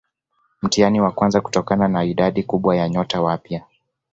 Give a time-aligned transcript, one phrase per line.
[0.61, 3.65] Mtihani wa kwanza kutokana na idadi kubwa ya nyota wapya